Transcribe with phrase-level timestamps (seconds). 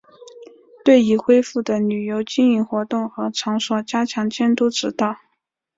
[0.83, 5.19] 对已恢复的旅游经营活动和场所加强监督指导